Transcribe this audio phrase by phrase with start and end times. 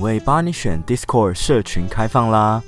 [0.00, 2.62] 品味帮你选 Discord 社群开放啦！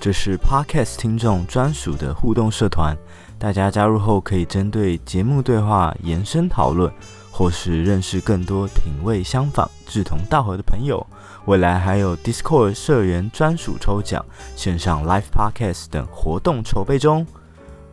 [0.00, 2.96] 这是 Podcast 听众专属的互动社团，
[3.38, 6.92] 大家加入后可以针对节目对话延伸讨论，
[7.30, 11.06] 或是认识更多品味相仿、志同道合的朋友。
[11.44, 14.24] 未来还有 Discord 社员专属抽奖、
[14.56, 17.24] 线上 Live Podcast 等活动筹备中。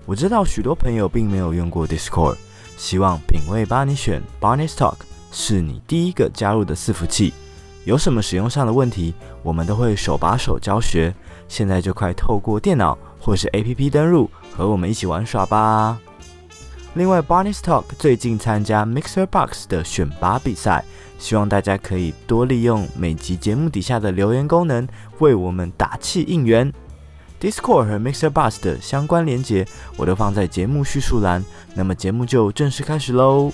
[0.07, 2.37] 我知道许多朋友并没有用过 Discord，
[2.75, 4.95] 希望品味帮你选 Barney's Talk
[5.31, 7.35] 是你第一个加入的伺服器。
[7.89, 11.11] 有什么使用上的问题，我们都会手把手教学。
[11.47, 15.97] 现在就快透过电脑或是 APP 登录，和我们一起玩耍吧。
[16.93, 20.85] 另外，Barney's Talk 最近参加 Mixer Box 的选拔比赛，
[21.17, 24.87] 希望大家可以多利用每集节目底下的留言功能，
[25.17, 26.71] 为我们打气应援。
[27.41, 29.65] Discord 和 Mixer Box 的相关连结，
[29.97, 31.43] 我都放在节目叙述栏。
[31.73, 33.51] 那么节目就正式开始喽。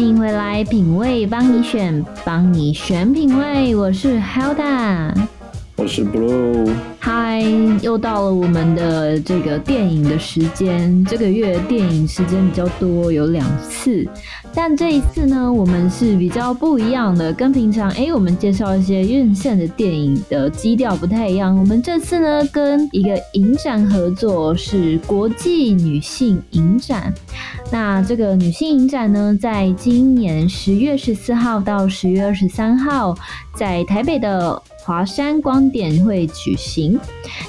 [0.00, 5.12] 欢迎回来，品味帮你选，帮你选品味，我是 Hilda，
[5.76, 6.72] 我是 Blue。
[6.98, 7.42] 嗨，
[7.82, 11.04] 又到了我们的这个电影的时间。
[11.04, 14.08] 这个月电影时间比较多，有两次。
[14.52, 21.56] 但这一次呢，我们是比较不一样的，跟平常哎，我们介绍一些院线的电影的基调不太一样。
[21.58, 27.12] 我们这次呢，跟一个影展合作，是国际女性影展。
[27.70, 33.16] 那这个女性影展呢，在今年十月十四号到十月二十三号，
[33.54, 34.60] 在台北的
[34.90, 36.98] 华山光点会举行。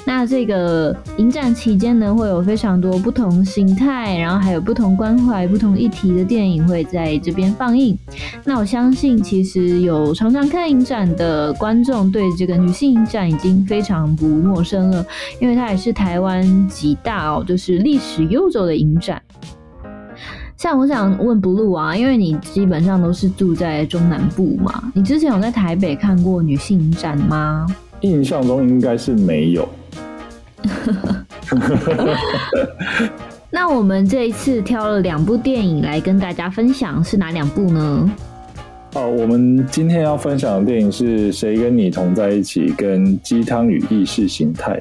[0.04, 7.98] 那这个影展期间呢，会有非常多不同形态，然后还有不同关怀、不同议题的电影会在这边放映。
[8.44, 15.04] 那我相信，其实有常常看影展的观众，对这个女性影展已经非常不陌生了，
[15.40, 19.20] 因为它也是台湾极大哦，就是历史悠久的影展。
[20.62, 27.66] 像我想问 Blue 啊，因为你基本上都是住在中南部嘛，你之前有在台北看过女性影展吗？
[28.02, 29.68] 印象中应该是没有。
[33.50, 38.08] 那我们这一次挑了两部电影来跟大家分享，是哪两部呢？
[38.94, 44.80] 哦，我们今天要分享的电影是谁跟你同在一起，跟《鸡汤与意识形态》。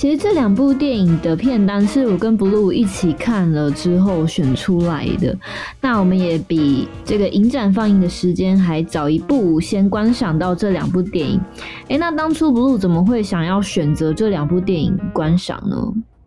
[0.00, 5.36] 其实这两部电影的片单是我跟 Blue 一起看了之后选出来的。
[5.78, 11.38] 那我们也比这个影展放映的时间还早一步，先观赏到这两部电影。
[11.88, 15.76] 诶，那当初 Blue 怎么会想要选择这两部电影观赏呢？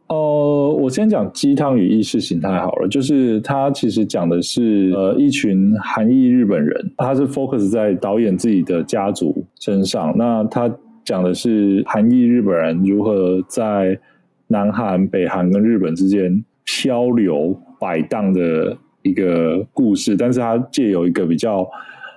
[0.05, 10.13] 呃，我先讲《鸡汤与意识形态》好了，就是它其实讲的是呃一群韩裔日本人，他是 focus 在导演自己的家族身上。
[10.15, 10.69] 那他
[11.03, 13.99] 讲的是韩裔日本人如何在
[14.47, 21.67] 南韩、北韩跟日本之间漂流摆荡的一个故事，但是他借由一个比较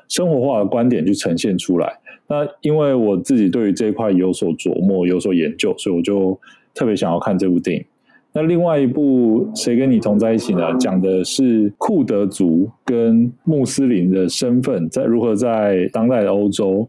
[0.09, 1.93] 生活化的观点去呈现出来。
[2.29, 6.39] 那因为我自己对于这一块有所琢磨、有所研究，所以我就
[6.75, 7.85] 特别想要看这部电影。
[8.33, 10.77] 那另外一部《谁跟你同在一起》呢？
[10.79, 16.89] 讲的是库德族跟穆斯林的身份在如何在当代的欧洲。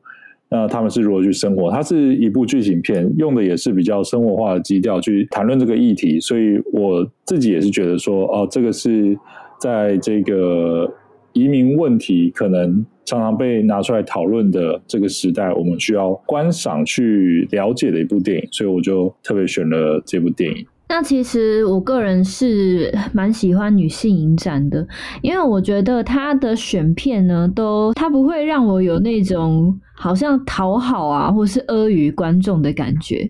[0.49, 1.69] 那他们是如何去生活？
[1.69, 9.17] 它是一部剧情片，用的也是比较生活化的基调去谈论这个议题，所以我自己也是觉得说，哦，这个是
[9.59, 10.89] 在这个
[11.33, 20.65] 移民问题可能常常被拿出来讨论的这个时代，我们需要观赏去了解的一部电影，所以我就特别选了这部电影。
[20.89, 24.87] 那其实我个人是蛮喜欢女性影展的，
[25.21, 33.29] 因为我觉得她的选片呢，都她不会让我有那种好像讨好啊，或是阿谀观众的感觉，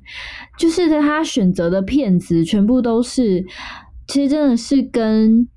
[0.58, 3.44] 就是她选择的片子全部都是，
[4.08, 5.48] 其实真的是跟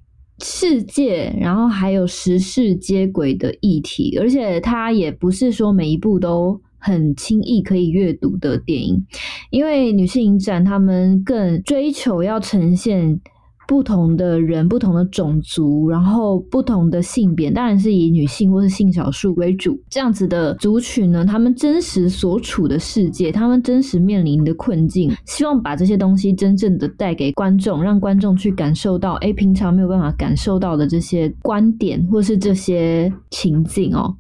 [0.42, 6.58] 世界，然后还有时事接轨的议题，而且她也不是说每一部都。
[6.80, 9.04] 很轻易可以阅读的电影，
[9.50, 13.20] 因为女性影展他们更追求要呈现
[13.68, 19.80] 不同的人、不同的种族，然后不同的性别，当然是以女性或是性少数为主。
[19.88, 34.16] 这样子的族群呢，他们真实所处的世界，他们真实面临的困境，希望把这些东西真正的带给观众，让观众去感受到，诶，平常没有办法感受到的这些观点或是这些情境哦。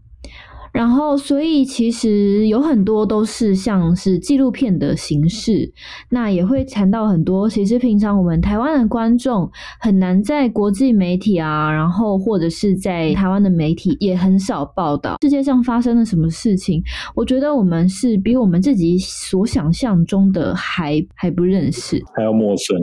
[0.72, 5.72] 然后，所以其实有很多都是像是纪录片的形式，
[6.08, 7.48] 那也会谈到很多。
[7.48, 9.50] 其实平常我们台湾的观众
[9.80, 16.82] 很难在国际媒体啊，然后或者是在台湾的媒体也很少报道世界上发生了什么事情。
[17.14, 22.76] 我觉得我们是比我们自己所想象中的还还不认识，还要陌生。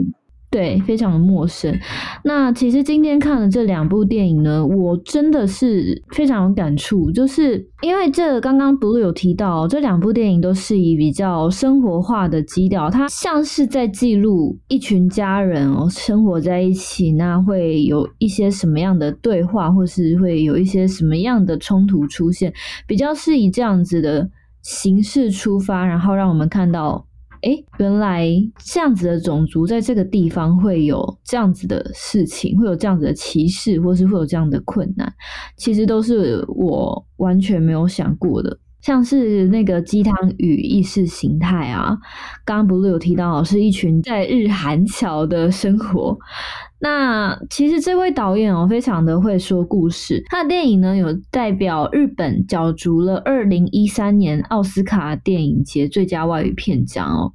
[0.50, 1.78] 对，非常的陌生。
[2.24, 22.50] 那其实今天看了这两部电影呢，我真的是非常有感触，就是因为这刚刚 Blue 有提到，这两部电影都是以比较生活化的基调，它像是在记录一群家人哦生活在一起，那会有一些什么样的对话，或是会有一些什么样的冲突出现，
[22.86, 24.26] 比较是以这样子的
[24.62, 27.04] 形式出发，然后让我们看到。
[27.42, 28.28] 诶，原来
[28.64, 35.12] 这样子的种族在这个地方会有这样子的事情，会有这样子的歧视，或是会有这样的困难，
[35.56, 38.58] 其实都是我完全没有想过的。
[38.80, 41.96] 像是那个鸡汤与意识形态啊，
[42.44, 46.16] 刚刚不是有提到是一群在日韩桥的生活。
[46.80, 50.22] 那其实这位导演哦，非常的会说故事。
[50.28, 57.32] 他的电影呢，有代表日本角逐了二零一三年奥斯卡电影节最佳外语片奖哦。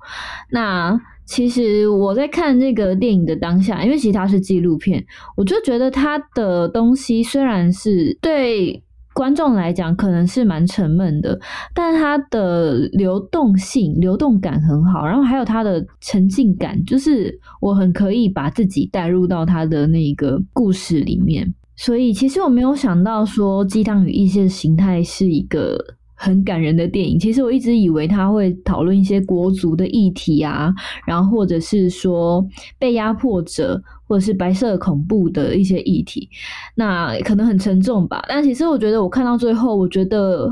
[0.49, 5.03] 那其实我在看这个电影的当下，因为其实它是纪录片，
[5.35, 8.81] 我就觉得他的东西虽然是对。
[9.13, 11.39] 观众来讲可能是蛮沉闷的，
[11.74, 21.54] 但它的流动性、流动感很好，然后还有它的沉浸感，就是我很可以把自己带入到它的那个故事里面。
[21.75, 25.77] 所以其实我没有想到说《鸡汤与意识形态》是一个。
[26.15, 30.74] 很感人的电影，其实我一直以为他会讨论一些国族的议题啊，
[31.06, 32.45] 然后或者是说
[32.80, 36.30] 被压迫者，或者是白色恐怖的一些议题，
[36.75, 38.24] 那可能很沉重吧。
[38.27, 40.50] 但其实我觉得我看到最后，我觉得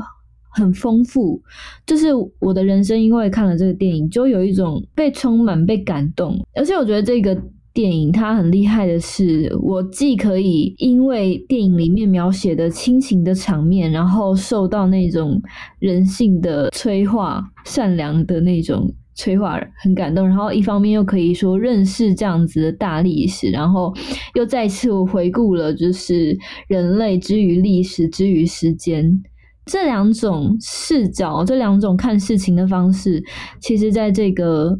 [0.50, 1.40] 很丰富，
[1.86, 7.40] 就是我的人生因为看了这个电影，就有一种被充满、被感动，而且我觉得这个。
[7.74, 15.40] 电影它很厉害的是，我既可以因为电影里面描写的亲情的场面，然后受到那种
[15.78, 20.28] 人性的催化、善良的那种催化，很感动。
[20.28, 23.94] 然后一方面又可以说认识这样子的大历史，然后
[24.34, 26.36] 又再次回顾了就是
[26.68, 29.22] 人类之于历史之于时间
[29.64, 33.24] 这两种视角，这两种看事情的方式，
[33.62, 34.78] 其实在这个。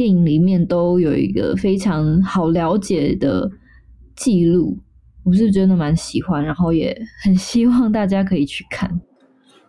[0.00, 3.50] 电影里面都有一个非常好了解的
[4.16, 4.78] 记录，
[5.24, 8.98] 我是真的蛮喜欢，然后也很希望大家可以去看。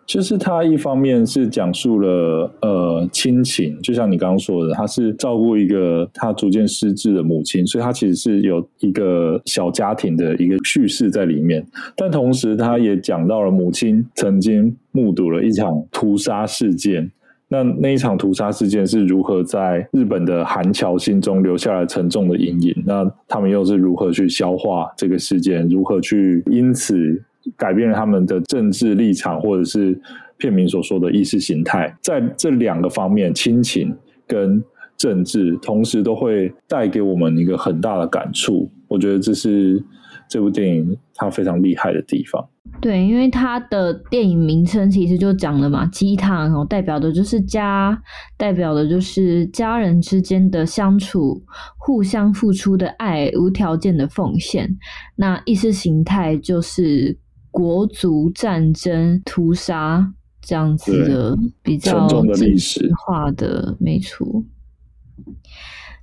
[0.06, 11.62] 就是他一方面是讲述了呃亲情，就像你刚刚说的，他是照顾一个他逐渐失智的母亲，所以他其实是有一个小家庭的一个叙事在里面。
[11.98, 17.12] 但同时，他也讲到了母亲曾经目睹了一场屠杀事件。
[17.52, 22.84] 那那一场屠杀事件是如何在日本的韩侨心中留下了沉重的阴影？
[22.86, 25.68] 那他们又是如何去消化这个事件？
[25.68, 27.22] 如何去因此
[27.58, 30.00] 改变了他们的政治立场，或者是
[30.38, 31.94] 片名所说的意识形态？
[32.02, 33.94] 在这两个方面，亲情
[34.26, 34.64] 跟
[34.96, 38.70] 政治，同时都会带给我们一个很大的感触。
[38.88, 39.84] 我觉得这是
[40.32, 42.48] 这部电影它非常厉害的地方。
[42.80, 48.02] 对，因为它的电影名称其实就讲了嘛，鸡汤哦，代表的就是家，
[48.38, 51.44] 代表的就是家人之间的相处，
[51.78, 54.70] 互相付出的爱，无条件的奉献。
[55.18, 57.18] 那意识形态就是
[57.52, 62.08] 国族战争、屠杀这样子的比较
[62.40, 64.26] 历史化的，没错。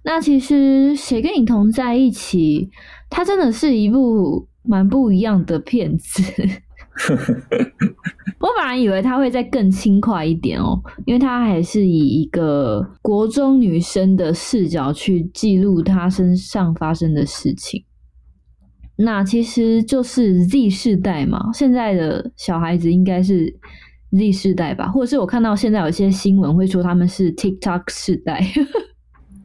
[0.05, 2.71] 那其实谁跟你同在一起，
[3.11, 6.23] 它真的是一部蛮不一样的片子。
[8.41, 17.85] 我本来以为他会再更轻快一点哦，因为他还是以一个国中女生的视角去记录她身上发生的事情。
[18.97, 23.55] 那其实就是 Z 世代嘛，现在的小孩子应该是
[24.11, 28.45] Z 世代吧，或者是我看到现在有些新闻会说他们是 TikTok 世代。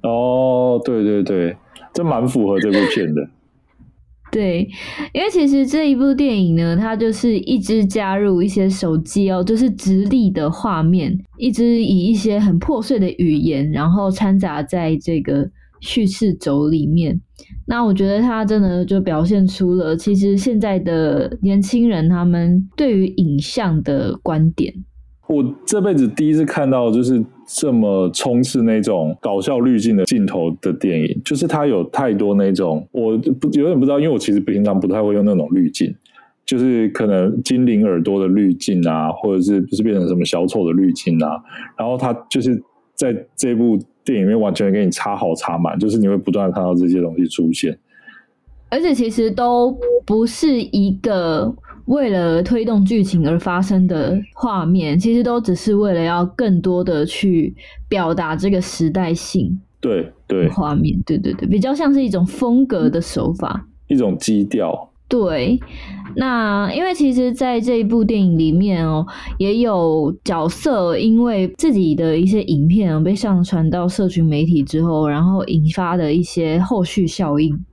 [0.03, 1.57] 哦，对对对，
[1.93, 3.27] 这蛮符合这部片的。
[4.31, 4.67] 对，
[5.13, 15.47] 因为其实这一部电影呢，它就是一直加入一些手机哦，就是直立的画面，一直以一些很破碎的语言，然后掺杂在这个
[15.81, 17.21] 叙事轴里面。
[17.67, 24.73] 那我觉得它真的就表现出了，其实现在的年轻人他们对于影像的观点。
[25.27, 27.23] 我这辈子第一次看到，就是。
[27.47, 35.93] 这么充斥那种搞笑滤镜的镜头的电影，就是它有太多那种，我不有点不知道，因为我其实平常不太会用那种滤镜。
[36.45, 41.41] 就是可能精灵耳朵的滤镜啊，或者是不是变成什么小丑的滤镜啊，
[41.77, 42.61] 然后他就是
[42.95, 47.79] 在这部电影里面完全给你插好插满，就是你会不断看到这些东西出现，
[48.67, 49.73] 而且其实都
[50.05, 57.53] 不是一个为了推动剧情而发生的画面，其实都只是为了要更多的去
[57.89, 59.59] 表达这个时代性。
[59.81, 64.89] 对对，画面，对对对，比较像是一种风格的手法，一种基调。
[65.09, 65.59] 对，
[66.15, 69.05] 那因为其实，在这一部电影里面哦，
[69.37, 77.63] 也有角色因为自己的一些影片被上传到社群媒体之后，然后引发的一些后续效应。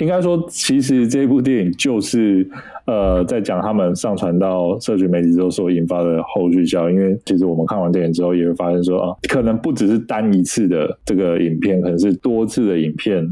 [0.00, 2.48] 应该说，其实这部电影就是
[2.86, 6.96] 呃，在讲他们上传到社群媒体之后所引发的后续效应。
[6.96, 13.24] 因为其实我们看完电影之后，也会发现说啊，可能不只是单一次的这个影片，可能是多次的影片。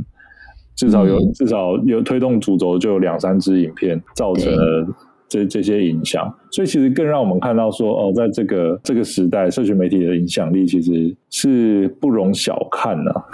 [0.77, 4.87] 至少有、嗯、至少有推动主轴，就有两三支影片造成了
[5.29, 13.25] 这这些影响，所以其实更让我们看到说，哦，在这个这个时代，社群媒体的影响力其实是不容小看的、啊。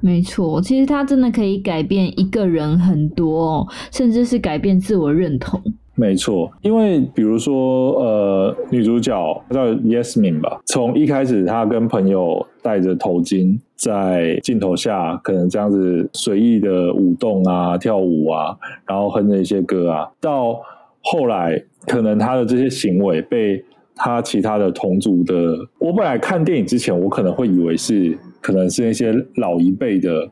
[0.00, 5.60] 没错，其实它真的可以改变一个人很多，甚至是改变自我认同。
[5.94, 9.12] 没错，因为比如说，呃，女主角
[9.50, 20.60] 叫 Yasmin 吧，从一开始她跟朋友戴着头巾，在镜头下可能这样子随意的舞动啊、跳舞啊，然后哼着一些歌啊，到
[21.02, 23.60] 后来可能她的这些行为被
[23.96, 30.30] 她其他的同族的，我本来看电影之前，我可能会以为是可能是那些老一辈的，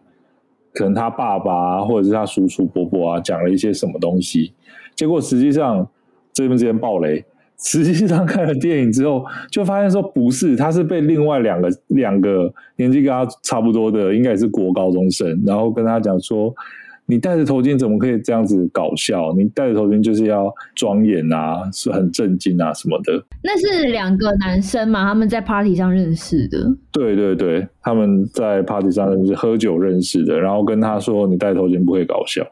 [0.72, 4.52] 可能他爸爸啊，或者是他叔叔伯伯啊，讲了一些什么东西。
[4.94, 5.86] 结果实际上
[6.32, 7.24] 这边之间爆雷，
[7.58, 16.54] 实际上看了电影之后，就发现说不是，他是被另外两个两个年纪跟他差不多的，应该也是国高中生，然后跟他讲说，
[17.06, 19.32] 你戴着头巾怎么可以这样子搞笑？
[19.36, 23.24] 你戴着头巾就是要庄严啊，是很震惊啊什么的。
[23.42, 26.58] 那是两个男生嘛，他们在 party 上认识的。
[26.90, 32.46] 对对对，他们在 party 上认识，喝酒认识的，然后跟他说，你戴头巾不会搞笑。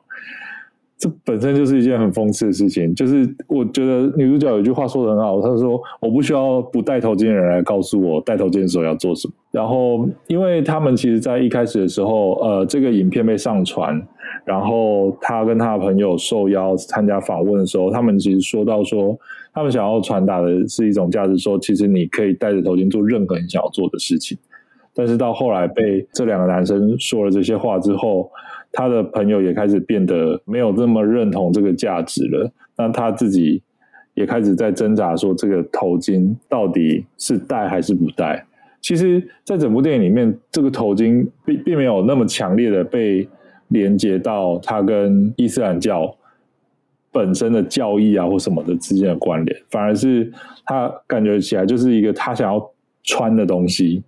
[1.04, 14.00] 这本身就是一件很讽刺的事情，就是我觉得女主角有一句话说得很好，她说：“我不需要不戴头巾的人来告诉我戴头巾的时候要做什么。”然后，因为他们其实，在一开始的时候，呃，这个影片被上传，
[14.46, 19.14] 然后他跟他的朋友受邀参加访问的时候，他们其实说到说，
[19.52, 24.38] 他们想要传达的是一种价值，说其实你可以戴着头巾做任何你想要做的事情。
[24.94, 28.30] 但是到后来被这两个男生说了这些话之后，
[28.74, 32.52] 他的朋友也开始变得没有这么认同这个价值了。
[32.76, 33.62] 那他自己
[34.14, 38.44] 也开始在挣扎，说这个头巾到底是戴还是不戴？
[38.80, 43.26] 其实，在整部电影里面，这个头巾并并没有那么强烈的被
[43.68, 46.14] 连接到他跟伊斯兰教
[47.10, 50.30] 本身的教义啊或什么的之间的关联，反而是
[50.66, 52.70] 他感觉起来就是一个他想要
[53.04, 54.02] 穿的东西，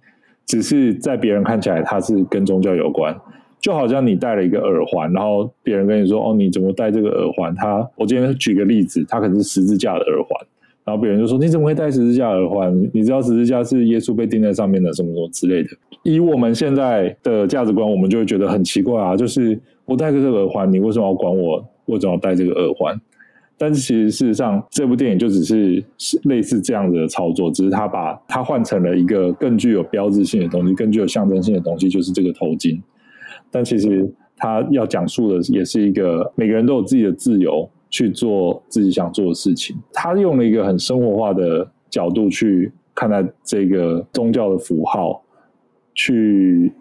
[0.44, 3.16] 只是在别人看起来他是跟宗教有关。
[3.66, 10.28] 就好像你戴了一个耳环，然后别人跟你说：“哦，你怎么戴这个耳环？”他，我今天举个例子，他可能是十字架的耳环，
[10.84, 12.72] 然后别人就说：“你怎么会戴十字架耳环？
[12.94, 15.70] 你知道十字架是耶稣被钉在上面的，什么什么之类的。”
[16.04, 19.16] 以我们现在的价值观，我们就会觉得很奇怪啊！
[19.16, 21.56] 就是我戴个这个耳环，你为什么要管我？
[21.86, 22.96] 为什么要戴这个耳环？
[23.58, 25.82] 但是其实事实上，这部电影就只是
[26.22, 32.80] 类似这样子的操作，只是他把它换成了一个更具有标志性的东西，更具有象征性的东西，就是这个头巾。
[33.50, 39.76] 但其实他要讲述的也是一个每个人都有自己的自由去做自己想做的事情。
[39.92, 45.22] 他用了一个很生活化的角度去看待这个宗教的符号，
[45.94, 46.72] 去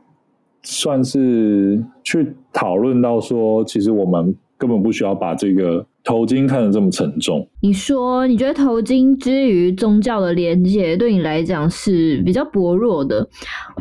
[0.64, 5.86] 算是去讨论到说，其实我们根本不需要把这个。
[6.06, 13.28] 头巾看得这么沉重，你说你觉得头巾之于宗教的连接对你来讲是比较薄弱的？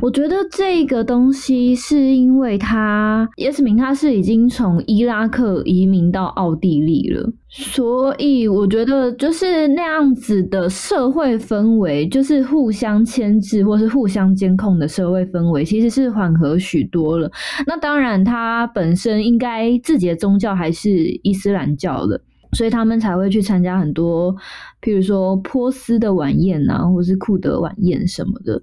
[0.00, 7.30] 我觉得这个东西是因为他叶斯明他是已经从伊拉克移民到奥地利了。
[7.56, 17.30] 所以我觉得，就是那样子的社会氛围，就是互相牵制或是互相监控的社会氛围，其实是缓和许多了。
[17.64, 20.90] 那当然，他本身应该自己的宗教还是
[21.22, 22.13] 伊斯兰教的，
[22.54, 24.34] 所以他们才会去参加很多，
[24.80, 28.62] 譬如说波斯的晚宴啊，或是库德晚宴什么的。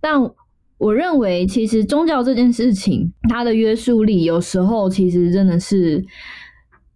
[0.00, 0.20] 但
[0.78, 6.04] 我认为，其实宗教这件事情，它的约束力有时候其实真的是。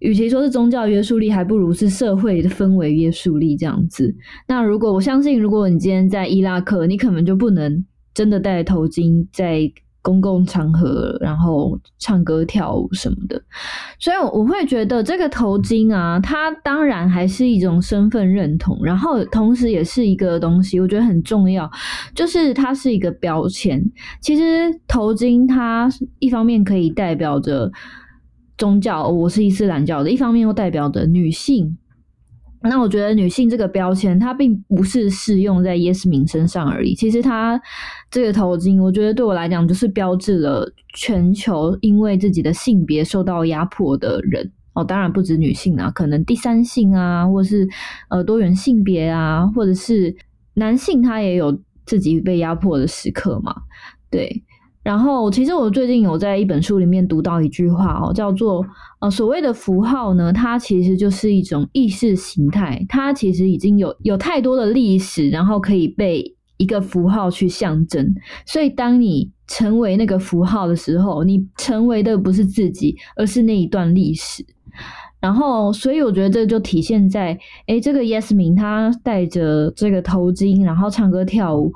[0.00, 4.16] 与其说是宗教约束力，还不如是社会的氛围约束力这样子。
[4.48, 7.84] 那如果我相信，如果你今天在伊拉克，你可能就不能
[8.14, 9.70] 真的戴头巾在
[10.02, 13.40] 公共场合，然后唱歌跳舞什么的，
[13.98, 21.70] 所以我会觉得这个头巾啊，它当然还是一种身份认同，然后同时也是一个东西，我觉得很重要，
[22.14, 23.82] 就是它是一个标签。
[24.20, 25.88] 其实头巾它
[26.18, 27.70] 一方面可以代表着
[28.56, 31.76] 宗教，我是伊斯兰教的，一方面又代表着女性。
[32.62, 36.94] 那我觉得女性这个标签，它并不是适用在耶斯敏身上而已。
[36.94, 37.60] 其实她
[38.10, 44.84] 这个头巾，我觉得对我来讲，就是标志了全球因为自己的性别受到压迫的人哦。
[44.84, 47.66] 当然不止女性啊，可能第三性啊，或是
[48.10, 50.14] 呃多元性别啊，或者是
[50.54, 53.54] 男性，他也有自己被压迫的时刻嘛。
[54.10, 54.42] 对。
[54.82, 58.64] 然后，其实我最近有在一本书里面读到一句话哦，叫做
[59.00, 68.14] 呃，所谓的符号呢，它其实就是一种意识形态，它其实已经有有太多的历史，然后可以被一个符号去象征。
[68.46, 74.42] 所以，当你成为那个符号的时候，你成为的不是自己，而是那一段历史。
[75.20, 81.70] 然后，所以我觉得这就体现在，诶，这个 Yasmin 她戴着这个头巾，然后唱歌跳舞。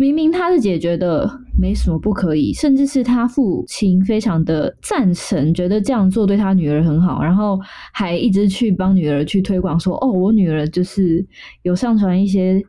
[0.00, 1.30] 明明他是姐觉得
[1.60, 7.60] 没什么不可以，甚至是他父亲非常的赞成，觉得这样做对他女儿很好，然后
[7.92, 11.22] 还一直去帮女儿去推广说，哦，我女儿就是
[11.64, 12.62] 有上传一些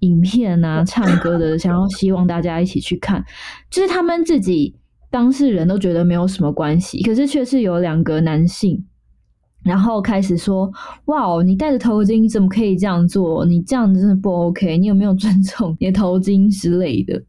[0.00, 3.24] 影片啊， 唱歌的，想要希望大家一起去看，
[3.70, 4.74] 就是他们自己
[5.08, 8.84] 当事人都觉得没有什么关系，可是却是有两个男性。
[9.64, 10.70] 然后开始说
[11.06, 13.44] ：“哇哦，你戴着头巾，怎么可以这样做？
[13.44, 14.76] 你这样子真的不 OK。
[14.76, 17.22] 你有没有尊重你的头巾之类的？”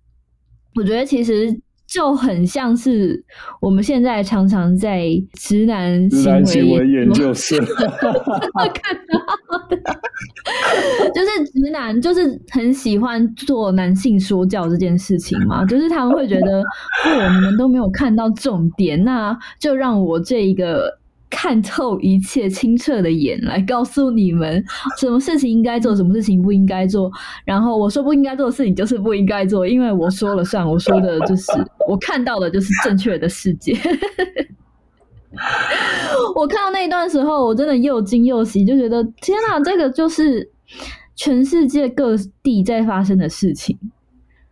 [0.76, 3.24] 我觉得其实就很像是
[3.62, 6.34] 我们现在常常在直男行
[6.72, 9.78] 为，研究室看到的，
[11.14, 21.03] 就是直男就是很喜欢做男性说教这件事情嘛，就是他们会觉得，哦，你们都没有看到重点，那就让我这一个。
[21.36, 24.64] 看透一切清澈的眼来告诉你们，
[25.00, 27.12] 什么事情应该做，什么事情不应该做。
[27.44, 31.52] 然后我说不应该做的事情就是不应该做，因为我说了算，我说的就是
[31.90, 33.76] 我看到的就是正确的世界。
[36.36, 40.52] 我看到那一段时候，我真的又惊又喜，就觉得天哪，这个就是
[41.16, 43.76] 全世界各地在发生的事情。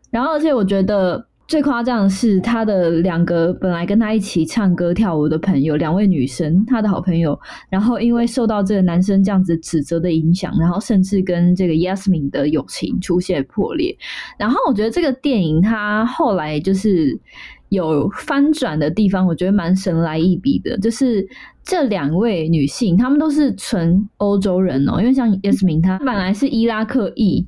[0.10, 1.28] 然后，而且我觉得。
[1.52, 7.38] 最夸张的是，他的两个本来跟他一起唱歌跳舞的朋友，两位女生，他的好朋友，
[7.70, 13.94] 然后因为受到这个男生这样子指责的影响，然后甚至跟这个 Yasmin 的友情出现破裂。
[14.40, 17.20] 然后我觉得这个电影它后来就是
[17.68, 21.28] 有翻转的地方，我觉得蛮神来一笔的，就是
[21.66, 27.46] 这两位女性，她们都是纯欧洲人哦，因为像 Yasmin 她本来是伊拉克裔。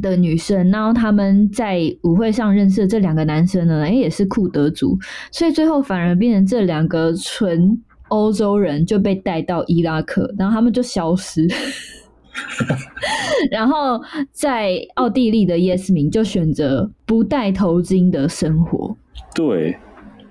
[0.00, 4.98] 的女生，然后他们在舞会上认识的这两个男生呢，诶，也是库德族，
[5.30, 7.76] 所以最后反而变成这两个纯
[8.08, 11.46] 欧洲人就被带到伊拉克，然后他们就消失，
[13.50, 14.00] 然后
[14.32, 18.96] 在奥地利的叶斯明就选择不戴头巾的生活。
[19.34, 19.76] 对，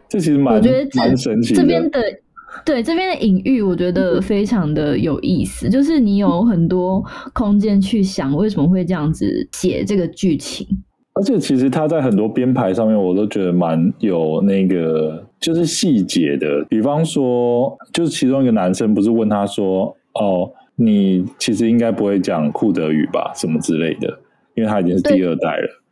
[0.08, 1.62] 这其实蛮我觉得蛮神奇的。
[1.62, 2.02] 这边的。
[2.66, 10.68] 对，这边的隐喻，我觉得非常的有意思，就是你有很多空间去想为什么会这样子写这个剧情，
[11.14, 16.66] 而且其实他在很多编排上面，我都觉得蛮有那个就是细节的。
[16.70, 23.32] 比方说，就是其中一个男生不是问他说：“哦，你其实应该不会讲库德语吧？
[23.36, 24.20] 什么之类的？”
[24.56, 25.84] 因为他已经是第二代了，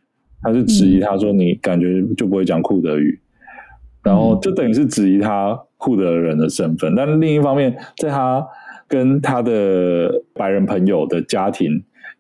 [0.42, 3.20] 他就质疑他说：“你感觉就不会讲库德语？”
[4.08, 5.60] 嗯、然后就等于是质疑他。
[5.80, 8.44] 库德人的身份，但另一方面，在他
[8.88, 11.72] 跟他的白人朋友的家庭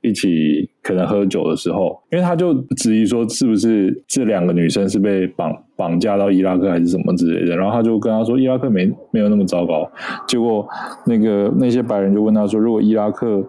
[0.01, 9.91] 一起可能喝酒的时候，因为他就质疑说，是不是这两个女生是被绑绑架到伊拉克还是什么之类的，然后他就跟他说，伊拉克没没有那么糟糕。
[10.27, 10.63] 结果
[11.07, 13.43] 那个那些白人就问他说，如果伊拉克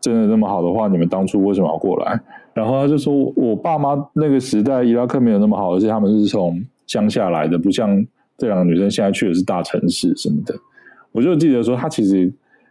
[0.00, 2.20] 真的那么好的话，你们当初为什么要过来？
[2.54, 8.06] 然后他就说，我爸妈那个时代伊拉克没有那么好，而且他们是从乡下来的，不像。
[8.36, 10.52] 这两个女生现在去的是大城市什么的，
[11.12, 12.22] 我就记得说，她其实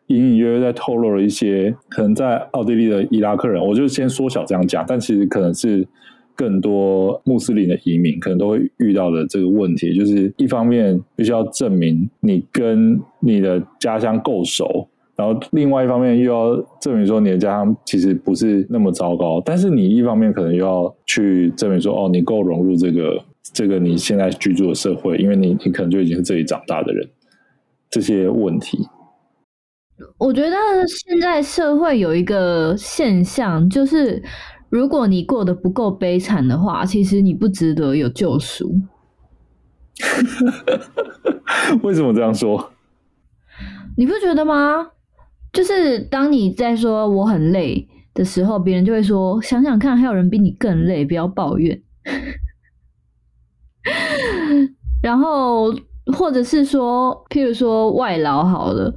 [0.08, 5.88] 隐隐约约在透露了一些可能在奥地利的伊拉克人，我就先缩小这样讲，但其实可能是
[6.36, 23.24] 更多穆斯林的移民可能都会遇到的这个问题，就是一方面必须要证明你跟你的家乡够熟，然后另外一方面又要证明说你的家乡其实不是那么糟糕，但是你一方面可能又要去证明说，哦，你够融入这个。
[23.52, 27.10] 这个你现在居住的社会，因为你你可能就已经是这里长大的人，
[27.90, 28.88] 这些问题，
[30.18, 30.56] 我觉得
[30.88, 34.24] 现在社会有一个现象，就是
[34.70, 38.74] 如果你过得不够悲惨的话，其实你不值得有救赎。
[41.84, 42.72] 为什么这样说？
[43.98, 44.90] 你不觉得吗？
[45.52, 51.80] 就是当你在说我很累的时候，别人就会说：想想看，还有人比你更累，不要抱怨。
[55.02, 55.74] 然后，
[56.18, 58.94] 或者是说，譬如说外劳好了，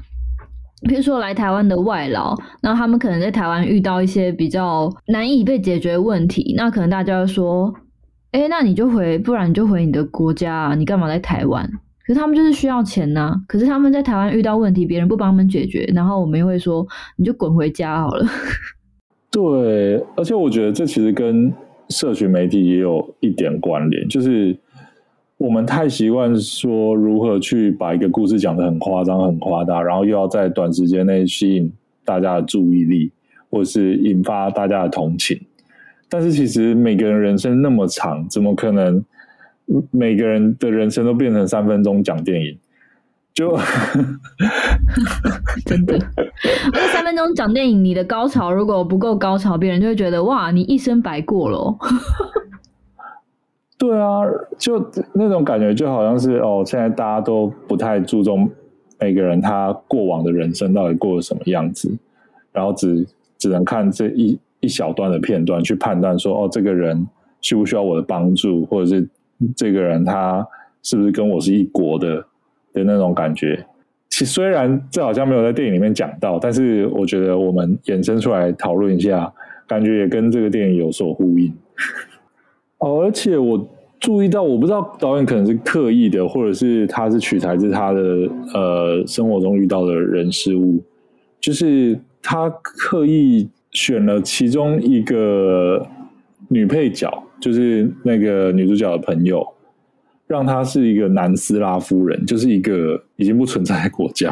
[0.88, 7.74] 譬如说来台湾的外劳，那他们可能在台湾遇到一些比较难以被解决的问题，那可能大家说：
[8.32, 11.68] 哎，那你就回，不然你就回你的国家啊，你干嘛在台湾？
[12.06, 18.24] 可是他们就是需要钱呐、啊，可是他们在台湾遇到问题，别人不帮他们解决，然后我们又会说，你就滚回家好了。
[19.32, 21.52] 对，而且我觉得这其实跟
[21.88, 24.56] 社群媒体也有一点关联，就是
[25.38, 31.72] 我们太习惯说如何去把一个故事讲得很夸张、很夸大，然后又要在短时间内吸引
[32.04, 33.12] 大家的注意力，
[33.50, 35.40] 或是引发大家的同情。
[36.08, 39.04] 但是其实每个人人生那么长，怎么可能？
[39.90, 42.56] 每个人的人生都变成三分钟讲电影，
[43.34, 43.58] 就
[45.66, 45.98] 真的。
[46.72, 51.76] 那三分钟讲电影，你的高潮如果不够高潮，别人就会觉得哇，你一生白过了。
[53.78, 54.22] 对啊，
[54.58, 58.50] 就那种感觉，就好像是哦，现在大家都不太注重
[58.98, 61.96] 每个人他过往的人生到底过了什么样子，
[62.52, 63.06] 然后只
[63.38, 67.06] 只能看这一一小段的片段去判断说哦，这个人
[67.40, 69.08] 需不需要我的帮助，或者是。
[69.54, 70.42] 这个人他
[70.82, 72.24] 是不是跟我是一国的
[72.72, 73.66] 的那种感觉？
[74.08, 79.30] 其虽然这好像没有在电影里面讲到，但是我觉得我们衍生出来讨论一下，
[79.68, 81.52] 感觉也跟这个电影有所呼应。
[82.78, 88.00] 哦，而且我注意到，我不知道导演可能是刻意的，或者是他是取材自他的
[88.54, 90.82] 呃生活中遇到的人事物，
[91.40, 95.86] 就是他刻意选了其中一个
[96.48, 97.22] 女配角。
[97.38, 99.46] 就是那个女主角的朋友，
[100.26, 104.30] 让她是一个南斯拉夫人，就是一个已经不存在的国家。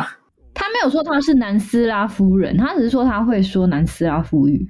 [0.54, 4.66] 他没有说她是南斯拉夫人，他只是说他会说南斯拉夫语。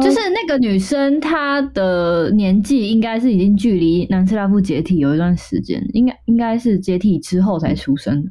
[0.00, 8.30] 就是那个女生，她的年纪应该是已经距离南斯拉夫解体有一段时间，应该应该是解体之后才出生的。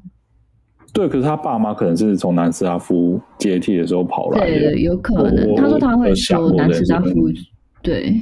[0.92, 5.54] 对，可是他爸妈可能是从南斯拉夫解体的时候跑来的，对，有可能。
[5.56, 7.12] 他说他会说南斯拉夫。
[7.82, 8.20] 对，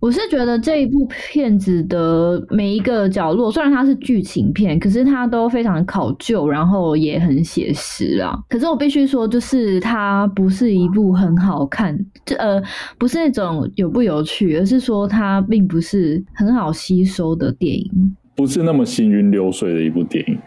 [0.00, 8.38] 我是觉得这一部片子的每一个角落，虽然它是剧情片，可是它都非常考究，然后也很写实啊。
[8.48, 12.62] 可是我必须说，就是它不是一部很好看，这呃
[12.96, 20.38] 不是那种有不有趣，而是说它并不是很好吸收的电影，不是那么行云流水的一部电影。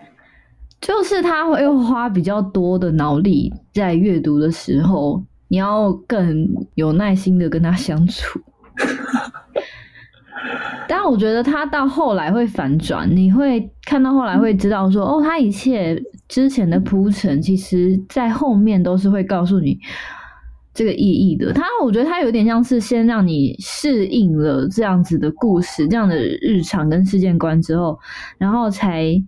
[0.79, 5.23] 就是他会花比较多的脑力在阅读的时候。
[5.47, 8.39] 你要更有耐心的跟他相处，
[10.93, 19.79] 但我觉得他到后来会反转，你会看到后来会知道说，哦，他一切之前的铺陈，其实在后面都是会告诉你
[20.73, 21.53] 这个意义的。
[21.53, 27.97] 他我觉得他有点像是先让你适应了这样子的故事，这样的日常跟世界观之后，
[28.37, 29.23] 然后才。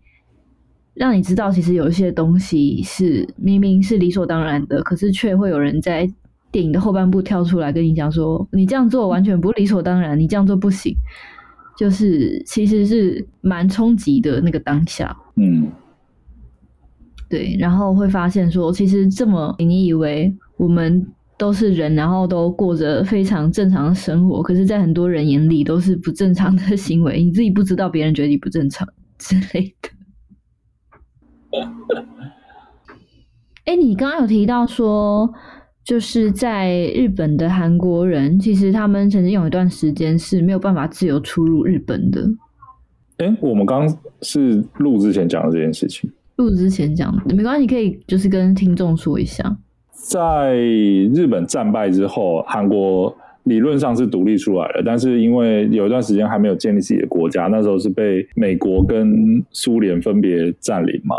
[0.95, 6.07] 让你知道，其实有一些东西是明明是理所当然的，可是却会有人在
[6.51, 10.95] 电影的后半部跳出来跟你讲说：“你这样做完全不理所当然，你这样做不行。”
[11.77, 15.15] 就是其实是蛮冲击的那个当下。
[15.35, 15.71] 嗯，
[17.29, 21.05] 对，然后会发现说，其实这么你以为我们
[21.37, 29.89] 都是人，然后都过着非常正常的生活，可是，在很多人眼里都是不正常的行为，你自己不知道，别人觉得你不正常之类的。
[33.65, 35.33] 哎，你刚刚有提到说，
[35.83, 42.25] 就是在日本的韩国人，其实他们曾经有一段时间是没有办法自由出入日本的。
[43.17, 46.09] 哎，我们刚刚是录之前讲的这件事情。
[46.37, 49.57] 录之前讲的，没关系，你可以就是跟听众说一下，
[49.91, 61.17] 在日本战败之后，韩国理论上是独立出来了，但是因为有一段时间还没有建立自己的国家，那时候是被美国跟苏联分别占领嘛。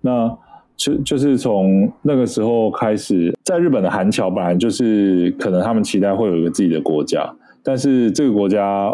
[0.00, 0.34] 那
[0.76, 7.32] 就就是从那个时候开始，在日本的韩侨本来就是可能他们期待会有一个自己的国家，
[7.62, 8.92] 但是这个国家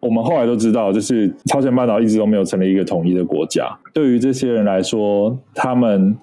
[0.00, 3.66] 我们后来都知道，就是朝鲜半岛一直都没有成立一个统一的国家。
[3.92, 6.16] 对于这些人来说，他们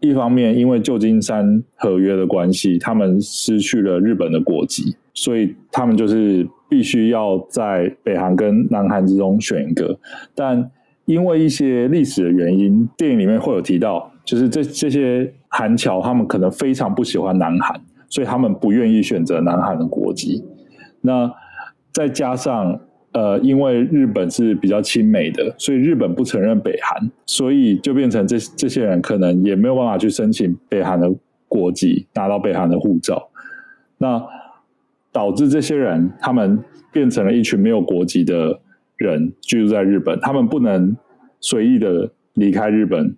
[0.00, 9.98] 一方面因为旧金山合约的关系，他们失去了日本的国籍，所以他们就是必须要在北韩跟南韩之中选一个，
[10.34, 10.70] 但。
[11.06, 20.44] 因为一些历史的原因，电影里面会有提到，就是这这些韩侨他们可能非常不喜欢南韩，所以他们不愿意选择南韩的国籍。
[21.00, 21.32] 那
[21.92, 22.78] 再加上
[23.12, 31.10] 呃，因为日本是比较亲美的，所以日本不承认北韩，所以就变成这这些人可能也没有办法去申请北韩的
[31.48, 33.30] 国籍，拿到北韩的护照。
[33.96, 34.22] 那
[35.12, 36.62] 导致这些人他们
[36.92, 38.60] 变成了一群没有国籍的
[38.96, 40.94] 人居住在日本，他们不能
[41.40, 43.16] 随意的离开日本，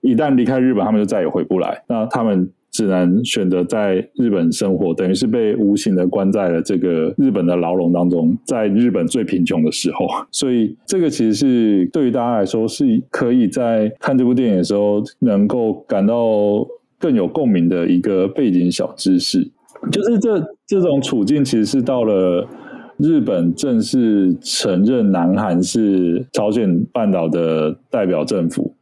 [0.00, 1.82] 一旦离开日本，他们就再也回不来。
[1.88, 2.50] 那他们。
[2.70, 10.06] 只能选择在日本生活，等于是被无形的关在了这个日本的牢笼当中，在日本最贫穷的时候。
[10.30, 16.14] 所以，这个其实是对于大家来说，是可以在看这部电影的时候，能够感到
[17.00, 19.50] 更有共鸣的一个背景小知识。
[19.90, 22.46] 就是这这种处境，其实是到了
[22.98, 28.74] 日本正式承认南韩是朝鲜半岛的代表政府，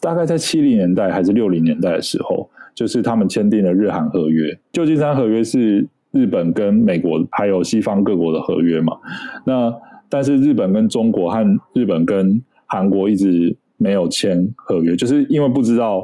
[0.00, 2.48] 大概在七零年代还是六零年代的时候。
[2.74, 8.96] 就是他们签订了日韩合约，旧金山合约是日本跟美国还有西方各国的合约嘛。
[9.44, 9.70] 那
[10.08, 16.02] 但是日本跟中国和日本跟韩国一直没有签合约，就是因为不知道，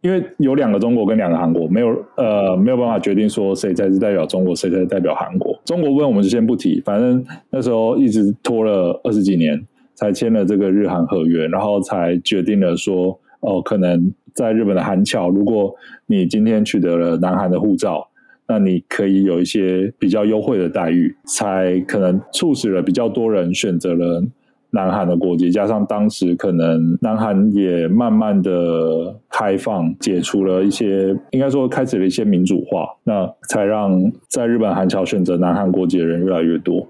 [0.00, 5.60] 因为有两个中国跟两个韩国，没有呃没有办法决定说谁才是代表中国，谁才是代表韩国。
[5.66, 9.62] 中国问我们就先不提，反正那时候一直拖了二十几年
[10.00, 14.12] 才签了这个日韩合约，然后才决定了说哦可能。
[14.32, 15.74] 在日本的韩侨，如果
[16.06, 18.08] 你今天取得了南韩的护照，
[18.46, 24.22] 那你可以有一些比较优惠的待遇，才可能促使了比较多人选择了
[24.70, 25.50] 南韩的国籍。
[25.50, 36.86] 加上当时可能南韩也慢慢的开放，解除了一些，应该说开始了一些民主化，那才让在日本韩侨选择南韩国籍的人越来越多。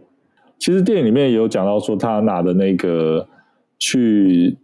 [0.61, 3.27] 其实电影里面也有讲到说，他拿的那个
[3.81, 4.57] 去。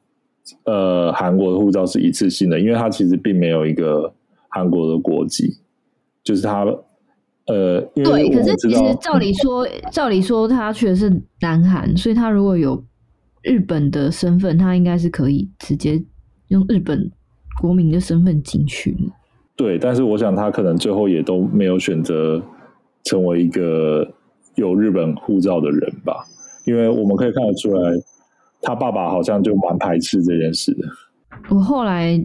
[0.62, 4.14] 呃，韩国的护照是一次性的，因为他其实并没有一个
[4.48, 5.58] 韩国的国籍，
[6.22, 6.64] 就是他
[7.48, 12.80] 呃，因为对，可是其实照理说，照理说他去的是南韩，所以他如果有
[13.42, 16.00] 日本的身份，他应该是可以直接
[16.46, 17.10] 用日本
[17.60, 18.96] 国民的身份进去。
[19.56, 22.40] 对，但是我想他可能最后也都没有选择
[23.02, 24.08] 成为一个
[24.56, 26.24] 有日本护照的人吧，
[26.66, 27.92] 因为我们可以看得出来。
[28.62, 30.88] 他爸爸好像就蛮排斥这件事的。
[31.50, 32.18] 我后来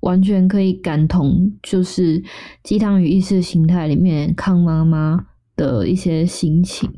[0.00, 2.20] 完全可以感同，就是
[2.62, 6.88] 《鸡汤与意识形态》里面康妈妈的一些心情，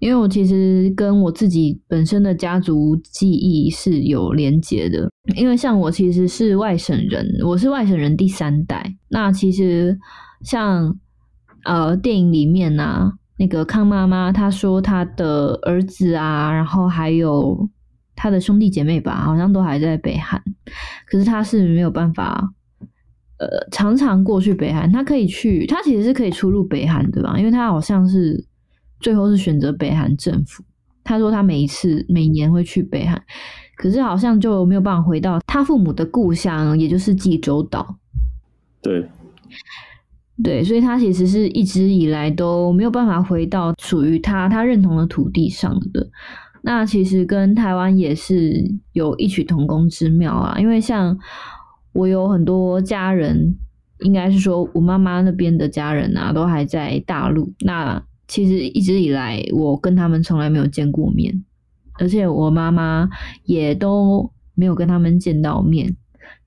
[0.00, 5.08] 因为我其实跟我自己本身的家族记忆是有连结的。
[5.36, 8.92] 因为像我其实是外省人，我是外省人第三代。
[9.08, 9.96] 那其实
[10.42, 10.98] 像
[11.64, 17.68] 呃电影里面啊，那个康妈妈她说她的儿子啊，然后还有。
[18.18, 20.42] 他的兄弟姐妹吧，好像都还在北韩，
[21.06, 22.50] 可是他是没有办法，
[23.36, 24.90] 呃，常常过去北韩。
[24.90, 27.34] 他可以去，他其实是可以出入北韩对吧？
[27.38, 28.42] 因为他好像是
[29.00, 30.64] 最后是选择北韩政府。
[31.04, 33.22] 他说他每一次每年会去北韩，
[33.76, 37.98] 可是好像就没有办法回到他父母的故乡，也就是济州岛。
[38.80, 39.06] 对，
[40.42, 46.08] 对，所以他其实是一直以来都没有办法回到属于他他认同的土地上的。
[46.62, 51.16] 那其实跟台湾也是有异曲同工之妙啊，因为像
[51.92, 53.56] 我有很多家人，
[54.00, 57.52] 应该是说我妈妈那边的家人啊，都还在大陆。
[57.60, 61.44] 那其实一直以来，我跟他们从来没有见过面，
[62.00, 63.08] 而且我妈妈
[63.44, 65.96] 也都没有跟他们见到面，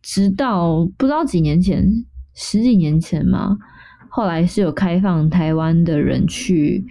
[0.02, 1.90] 直到不知道几年前，
[2.36, 3.58] 十几年前嘛，
[4.20, 6.86] 后来是有开放台湾的人去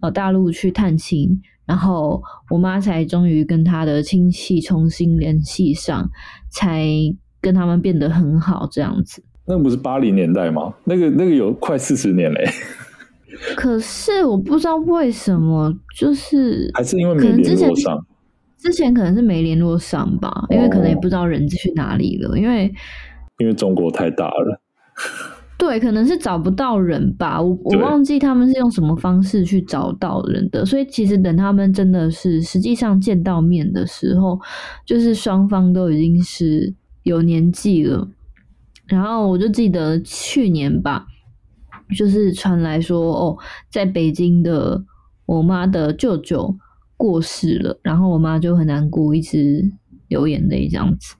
[0.00, 1.40] 呃大陆去探亲。
[1.64, 6.06] 然后我妈才终于跟她的亲戚重新联系上，
[6.50, 6.86] 才
[7.40, 9.24] 跟他们变得很好这样子。
[9.46, 10.74] 那不是八零年代吗？
[10.84, 12.44] 那个那个有快四十年嘞。
[13.56, 18.06] 可是我不知道为什么，就是还是因为没联络上。
[18.58, 22.70] 之前可能是没联络上吧，因为可能也不知道人去哪里了，因为
[23.38, 24.60] 因为中国太大了。
[25.58, 34.38] 对，可能是找不到人吧，我我忘记他们是用什么方式去找到人的，所以其实等他们真的是实际上见到面的时候，
[34.84, 38.06] 就是双方都已经是有年纪了。
[38.86, 41.06] 然后我就记得去年吧，
[41.96, 43.38] 就是传来说哦，
[43.70, 44.84] 在北京的
[45.24, 46.54] 我妈的舅舅
[46.96, 49.72] 过世了，然后我妈就很难过，一直
[50.08, 51.16] 流眼泪这样子。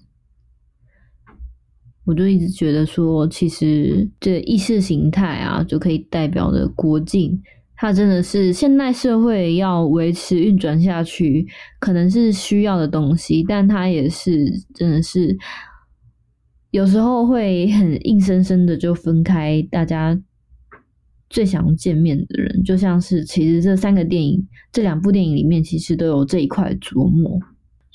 [2.06, 7.42] 我就一直觉得说，其实这意识形态啊，就可以代表的国境，
[7.74, 11.44] 它真的是现代社会要维持运转下去，
[11.80, 15.36] 可能是需要的东西，但它也是真的是
[16.70, 20.16] 有时候会很硬生生的就分开大家
[21.28, 27.40] 最想见面的人，就像是其实这三个电影，这两部电影里面其实都有这一块琢磨。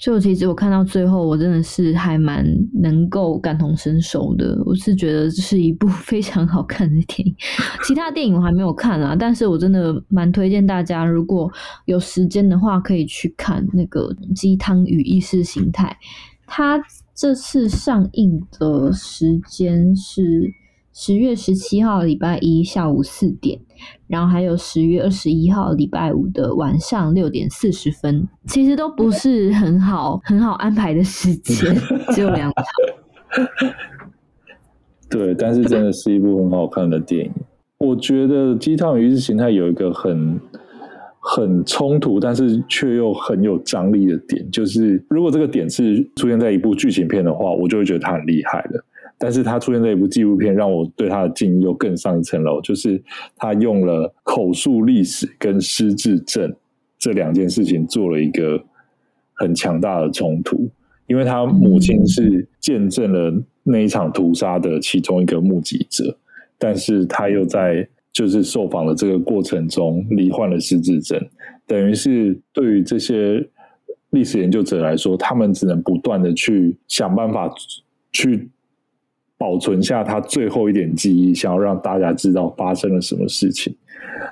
[0.01, 4.59] 所以，其实我看到最后，我真的是还蛮能够感同身受的。
[4.65, 7.35] 我是觉得这是一部 非常好看的电影。
[7.83, 11.47] 其他电影我还没有看啊，但是我真的蛮推荐大家，如果
[11.85, 15.95] 有时间的话，可以去看那个《鸡汤与意识形态》。
[16.47, 16.83] 它
[17.13, 20.51] 这次上映的时间是
[20.93, 23.59] 十月十七号礼拜一下午四点。
[24.07, 31.75] 然后还有十月二十一号礼拜五的晚上六点四十分，其实都不是很好很好安排的时间，
[32.13, 32.63] 只有两场。
[35.09, 37.31] 对，但是真的是一部很好看的电影。
[37.77, 40.39] 我觉得《鸡汤与意识形态》有一个很
[41.19, 48.85] 很冲突，但是却又很有张力的点，就是如果这个点是出现在一部剧情片的话，我就会觉得它很厉害了。
[49.23, 52.59] 但是他出现这一部纪录片，让我对他的敬意又更上一层楼。
[52.59, 52.99] 就是
[53.35, 56.51] 他用了口述历史跟失智症
[56.97, 58.59] 这两件事情做了一个
[59.35, 60.67] 很强大的冲突，
[61.05, 63.31] 因为他母亲是见证了
[63.61, 66.17] 那一场屠杀的其中一个目击者，
[66.57, 71.23] 但是他又在就是受访的这个过程中罹患了失智症，
[71.67, 73.47] 等于是对于这些
[74.09, 77.47] 历史研究者来说，他们只能不断的去想办法
[78.11, 78.49] 去。
[79.41, 83.75] 保存下他最后一点记忆，想要让大家知道发生了什么事情，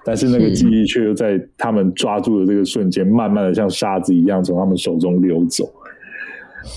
[0.05, 5.65] 但是那个记忆却又在他们抓住的这个瞬间，慢慢的像沙子一样从他们手中溜走。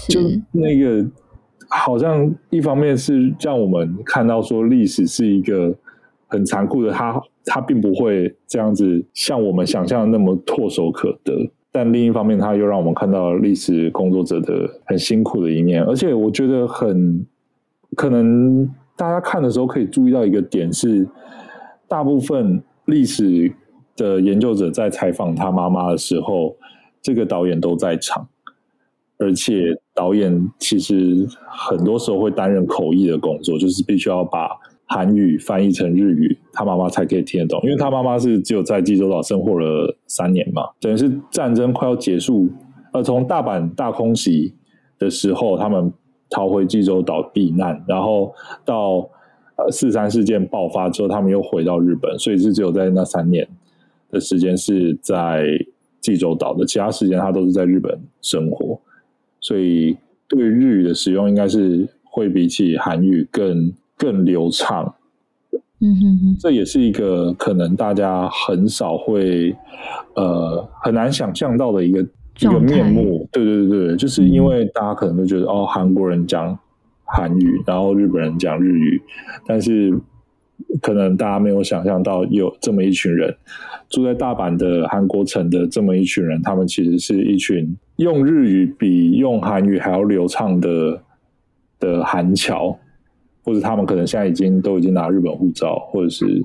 [0.09, 0.19] 就
[0.51, 1.05] 那个
[1.69, 5.75] 好像一方面是让我们看到说历史是一个
[6.27, 11.35] 很残酷的，它它并不会这样子像我们想象的那么唾手可得，
[11.71, 17.27] 但另一方面，它又让我们看到历史工作者的很辛苦的一面，而且我觉得很。
[17.95, 21.07] 可能大家看的时候可以注意到一个点是，
[21.87, 23.53] 大部分历史
[23.97, 26.57] 的研究者在采访他妈妈的时候，
[27.03, 28.27] 这个导演都在场，
[29.19, 34.49] 而且导演其实很多时候会担任口译的工作，就是必须要把
[34.87, 37.61] 韩语翻译成日语，他妈妈才可以听得懂。
[37.65, 42.49] 因为他妈妈是只有在济州岛生活了三年嘛，等于是战争快要结束，
[42.95, 44.55] 呃，从大阪大空袭
[44.99, 45.93] 的时候，他们。
[46.33, 49.09] 逃回济州岛避难，然后到
[49.57, 53.47] 呃四三事件爆发之后，他们又回到日本，所以是只有在那三年
[54.11, 55.45] 的时间是在
[56.01, 58.81] 济州岛的，其他时间他都是在日本生活，
[59.41, 64.95] 所以对日语的使用应该是会比起韩语更更流畅。
[65.81, 69.55] 嗯哼哼，这也是一个可能大家很少会
[70.15, 72.07] 呃很难想象到的一个。
[72.39, 76.59] 一个面目，对对对对，就是因为大家可能都觉得、嗯、哦，韩国人讲
[77.05, 79.01] 韩语，然后日本人讲日语，
[79.47, 79.93] 但是
[80.81, 83.37] 可能大家没有想象到有这么一群人
[83.89, 91.03] 住在大阪的韩国城的这么一群人，他们其实是一群用日语比用韩语还要流畅的
[91.79, 92.77] 的韩侨，
[93.45, 96.43] 或者他们可能现在已经都已经拿日本护照，或者是。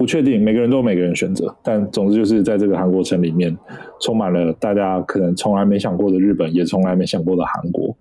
[0.00, 3.54] 不确定，每个人都有每个人选择，但总之就是在这个韩国城里面，
[4.00, 7.94] 充满了大家可能从来没想过的日本，也从来没想过的韩国，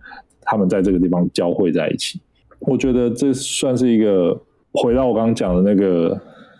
[0.43, 2.21] 他们在这个地方交汇在一起。
[2.59, 4.33] 我觉得这算是一个
[4.71, 6.17] 回到我刚刚讲的那个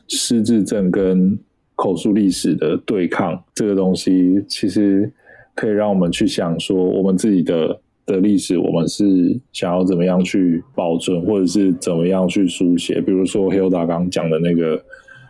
[0.09, 1.39] 失智症跟
[1.73, 5.09] 口述历史的对抗，这个东西其实
[5.55, 12.99] 可以让我们去想说，我们自己的的历史，我们是想要怎么样去保存，或者是怎么样去书写。
[12.99, 14.83] 比如说 Hilda 刚讲的那个。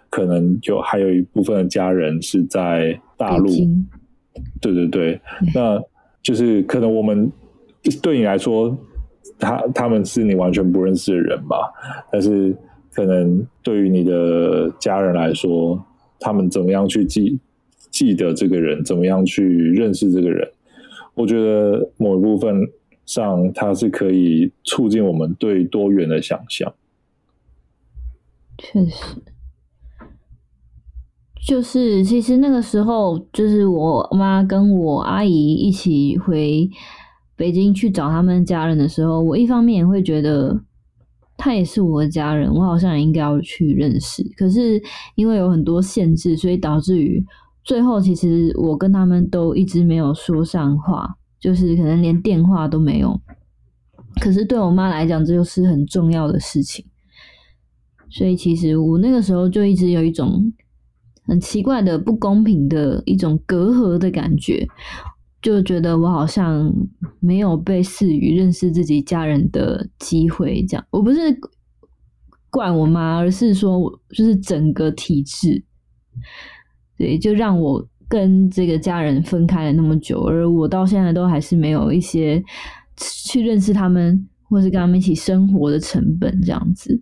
[0.10, 3.48] 可能就还有一部分的家人是在大陆，
[4.62, 4.88] 对对。
[4.88, 5.22] 对，
[5.54, 5.82] 那
[6.22, 7.32] 就是可能我们
[8.02, 8.78] 对你来说，
[9.38, 11.72] 他他们是你完全不认识的人吧，
[12.12, 12.56] 但是
[12.92, 15.84] 可能对于你的家人来说，
[16.20, 17.40] 他们怎么样去记
[17.90, 20.52] 记得这个人，怎么样去认识这个人，
[21.14, 22.68] 我觉得某一部分
[23.06, 26.74] 上，它是可以促进我们对多元的想象，
[28.58, 29.22] 确实。
[31.50, 36.70] 就是，其实那个时候，就是我妈跟我阿姨一起回
[37.36, 40.62] 北京去找他们家人的时候，我一方面也会觉得
[41.36, 44.24] 他也是我的家人，我好像也应该要去认识。
[44.38, 44.80] 可是
[45.16, 47.26] 因为有很多限制，所以导致于
[47.64, 53.20] 最后，其实我跟他们都一直没有说上话，就是可能连电话都没有。
[54.22, 56.86] 可是对我妈来讲，这就是很重要的事情。
[58.08, 60.54] 所以其实我那个时候就一直有一种。
[61.30, 64.68] 很奇怪的不公平的一种隔阂的感觉，
[65.42, 66.74] 就觉得我好像
[67.20, 70.66] 没有被赐予认识自己家人的机会。
[70.68, 71.20] 这样，我不是
[72.50, 75.64] 怪我妈，而是说就是整个体制，
[76.98, 82.44] 对，就让我跟这个家人分开了那么久，而我到现在都还是没有一些
[82.98, 87.02] 去认识他们，或是跟他们一起生活的成本这样子。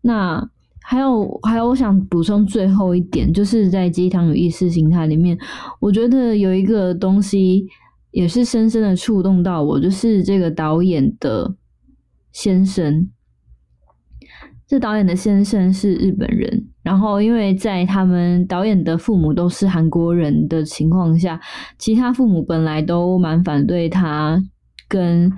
[0.00, 0.50] 那
[0.86, 5.36] 还有还有，我想补充最后一点，就是在鸡汤与意识形态里面，
[5.80, 7.66] 我觉得有一个东西
[8.10, 11.56] 也是深深的触动到我，就是这个导演的
[12.32, 13.08] 先生。
[14.66, 21.40] 这导演的先生是日本人，然后因为在他们导演的父母都是韩国人的情况下，
[21.78, 24.42] 其他父母本来都蛮反对他
[24.88, 25.30] 跟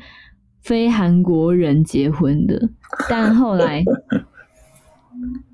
[0.62, 2.68] 非韩国人结婚的，
[3.08, 3.82] 但后来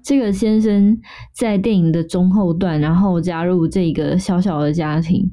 [0.02, 0.98] 这个先生
[1.32, 5.32] 在电影的中后段，然后加入这个小小的家庭，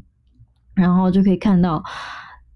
[0.76, 1.84] 然后就可以看到。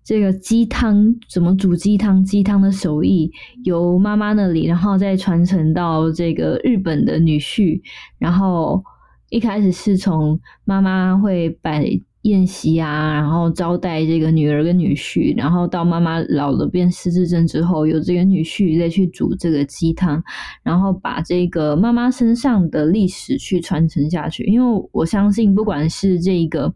[0.05, 2.21] 这个鸡汤怎么煮鸡汤？
[2.25, 3.31] 鸡汤的手艺
[3.63, 7.81] 由妈妈那里，然后再传承到这个日本的女婿。
[8.17, 8.83] 然后
[9.29, 11.85] 一开始是从妈妈会摆
[12.23, 15.33] 宴席啊，然后招待这个女儿跟女婿。
[15.37, 20.21] 然后到妈妈老了变失智症之后，有这个女婿再去煮这个鸡汤，
[20.61, 24.43] 然后把这个妈妈身上的历史去传承下去。
[24.43, 26.73] 因为我相信，不管是这个。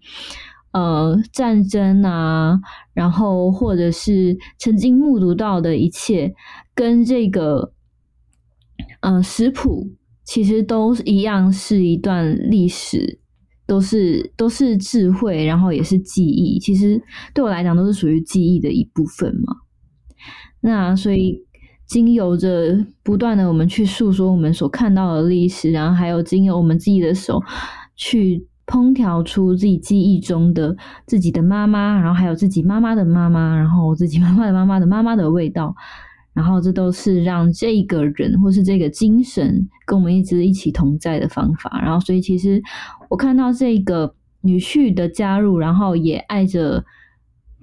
[0.74, 2.60] 呃，战争啊，
[2.94, 6.32] 然后或者是曾经目睹到的一切，
[6.76, 7.72] 跟这个
[9.00, 9.90] 呃食谱
[10.24, 13.18] 其实都一样，是一段历史，
[13.68, 16.58] 都是都是智慧，然后也是记忆。
[16.58, 17.00] 其实
[17.34, 19.58] 对我来讲，都是属于记忆的一部分嘛。
[20.62, 21.40] 那所以，
[21.86, 27.44] 经由着不断的我们去诉说我们所看到的历史，然后还有经由我们自己的手
[27.96, 28.48] 去。
[28.70, 35.74] 烹调出自己记忆中的自己的妈妈，然后还有自己妈妈的妈妈，然后自己妈妈的妈妈的妈妈的味道，
[36.38, 41.82] 然后这都是让这个人或是这个精神跟我们一直一起同在的方法。
[41.82, 42.62] 然后，所以其实
[43.10, 46.86] 我看到这个女婿的加入，然后也爱着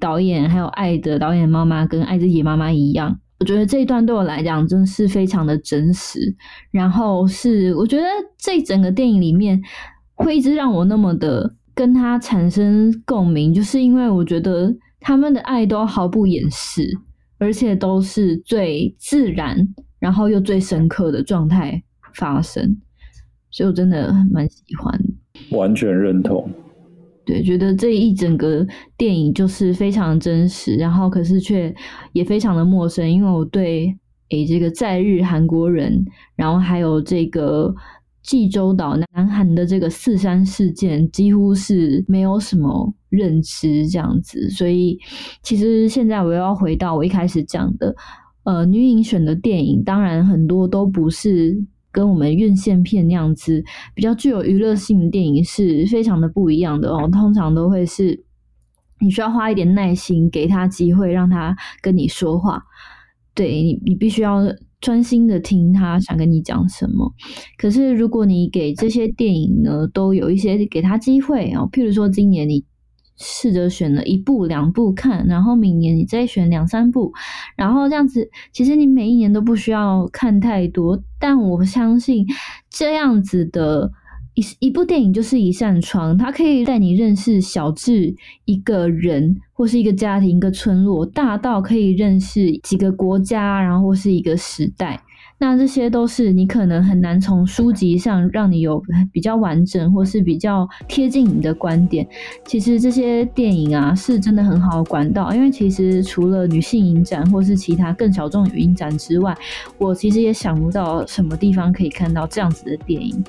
[0.01, 3.21] 导演，还有爱着导演妈妈，跟爱自己妈妈一样。
[3.39, 6.35] 我觉得这一段对我来讲真的是非常的真实。
[6.73, 8.05] 然后是我觉得
[8.37, 9.63] 这整个电影里面。
[10.17, 16.89] 会一直让我那么的跟他产生共鸣，就是因为我觉得他们的爱都毫不掩饰，
[17.45, 19.57] 而且都是最自然，
[19.99, 21.83] 然后又最深刻的状态
[22.15, 22.75] 发生，
[23.51, 25.01] 所以我真的蛮喜欢，
[25.51, 26.49] 完全认同。
[27.27, 28.67] 对，觉得这一整个
[28.97, 31.75] 电影就是非常真实，然后可是却
[32.15, 33.95] 也非常的陌生，因为我对
[34.31, 36.03] 诶这个在日韩国人，
[36.35, 37.75] 然后还有这个。
[38.25, 44.99] 济州岛南韩的这个四山事件几乎是没有什么认知这样子，所以
[45.43, 47.95] 其实现在我又要回到我一开始讲的，
[48.45, 51.55] 呃，女影选的电影，当然很多都不是
[51.93, 53.63] 跟我们院线片那样子
[53.95, 58.25] 比较具有娱乐性的电影是非常的不一样的哦，通常都会是
[59.01, 62.63] 你需要花一点耐心，给他机会让他跟你说话，
[63.35, 64.41] 对你，你必须要。
[64.85, 67.11] 专心的听他想跟你讲什么，
[67.57, 72.63] 可是如果你给这些电影呢，都有一些给他机会啊，譬如说今年你
[73.17, 77.15] 试着选了一部两部看，然后明年你再选两三部，
[77.57, 82.27] 然后这样子，其实你每一年都不需要看太多，但我相信
[82.69, 83.91] 这样子的。
[84.35, 88.15] 一一部电影就是一扇窗，它可以带你认识小至
[88.45, 95.01] 一个人或是一个家庭、一个村落，大到可以认识几个国家，然后或是一个时代。
[95.37, 98.81] 那这些都是你可能很难从书籍上让你有
[99.13, 102.07] 比较完整或是比较贴近你的观点。
[102.45, 109.37] 其实这些电影啊，是真的很好的管道，因为其实除了女性影展或是其他更小众影展之外，
[109.77, 113.23] 我其实也想不到什么地方可以看到这样子的电影。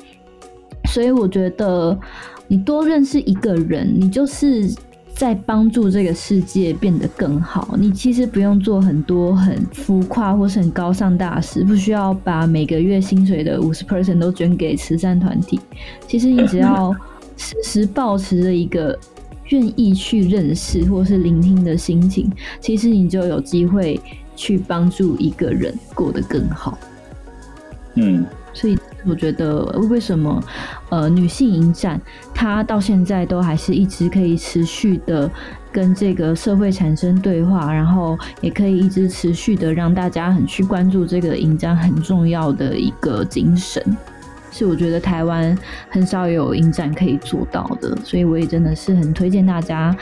[0.85, 1.97] 所以我觉得，
[2.47, 4.69] 你多认识一个人，你就是
[5.13, 7.75] 在帮助这个世界变得更好。
[7.77, 15.59] 你其实不用做很多很浮夸或是很高尚大事，不需要把每个月薪水的五十 percent 都捐给慈善团体。
[16.07, 16.93] 其实你只要
[17.37, 18.97] 时时保持着一个
[19.49, 22.29] 愿意去认识或是聆听的心情，
[22.59, 23.99] 其实你就有机会
[24.35, 26.77] 去帮助一个人过得更好。
[27.95, 28.77] 嗯，所以。
[29.07, 30.43] 我觉得为什么，
[30.89, 31.99] 呃，女性影展
[32.33, 35.29] 它到现在都还是一直可以持续的
[35.71, 43.83] 跟这个社会产生对话，然后也可以一直持续的让大家很去关注这个影展很重要的一个精神，
[44.51, 45.57] 是我觉得台湾
[45.89, 49.95] 很少有影展可以做到的，所以我也真的是很推荐大家，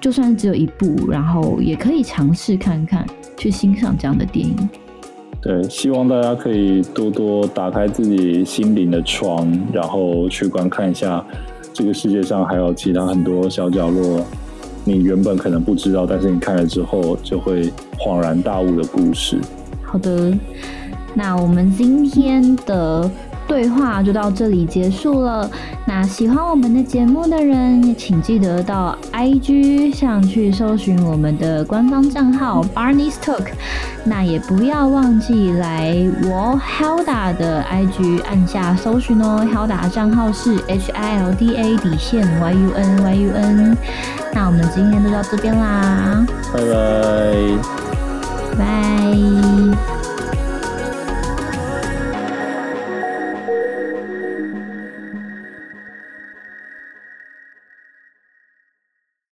[0.00, 4.68] 就算只有一部，然后也可以尝试看看去欣赏这样的电影。
[5.46, 11.24] 对，希望大家可以多多打开自己心灵的窗，然后去观看一下
[11.72, 14.26] 这个世界上还有其他很多小角落，
[14.84, 19.38] 你原本可能不知道，但是你看了之后就会恍然大悟的故事。
[19.84, 20.36] 好的，
[21.14, 23.08] 那我们今天的。
[23.46, 25.48] 对话就到这里结束了。
[25.84, 33.46] 那喜欢我们的节目的人，也请记得到 IG 上去搜寻我们的官方账号 Barney's Talk。
[34.04, 35.94] 那也不要忘记来
[36.24, 39.46] 我 Hilda 的 IG 按下搜寻哦。
[39.52, 43.76] Hilda 账号是 H I L D A 底线 Y U N Y U N。
[44.34, 49.95] 那我们今天就到这边啦，拜拜，拜。